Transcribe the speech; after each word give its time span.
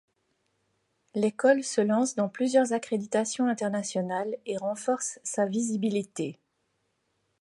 L'Ecole 1.13 1.63
se 1.63 1.79
lance 1.79 2.15
dans 2.15 2.27
plusieurs 2.27 2.73
accréditations 2.73 3.45
internationales 3.45 4.35
et 4.47 4.57
renforce 4.57 5.19
sa 5.23 5.45
visibilité. 5.45 6.39